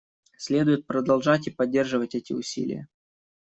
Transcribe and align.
Следует 0.35 0.87
продолжать 0.87 1.45
и 1.45 1.51
поддерживать 1.51 2.15
эти 2.15 2.33
усилия. 2.33 2.87